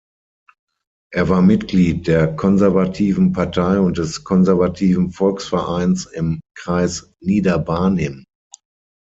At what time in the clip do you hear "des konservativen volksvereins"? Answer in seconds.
3.99-6.07